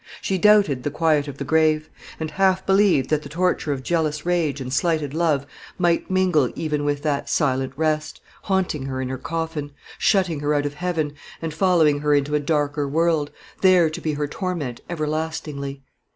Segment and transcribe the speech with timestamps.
[0.19, 1.87] She doubted the quiet of the grave;
[2.19, 5.45] and half believed that the torture of jealous rage and slighted love
[5.77, 10.65] might mingle even with that silent rest, haunting her in her coffin, shutting her out
[10.65, 13.29] of heaven, and following her into a darker world,
[13.61, 15.83] there to be her torment everlastingly.